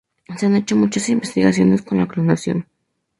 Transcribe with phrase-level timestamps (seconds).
[0.35, 2.65] Se han hecho muchas investigaciones con la clonación.